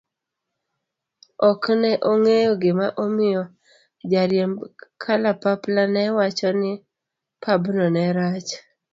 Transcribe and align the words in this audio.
okne 1.49 1.91
ong'eyo 2.11 2.51
gima 2.61 2.87
omiyo 3.03 3.43
ja 4.11 4.23
riemb 4.29 4.57
kalapapla 5.01 5.83
ne 5.95 6.03
wacho 6.17 6.49
ni 6.61 6.71
pabno 7.43 7.85
ne 7.95 8.03
rach. 8.17 8.51